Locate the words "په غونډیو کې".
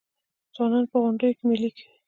0.91-1.43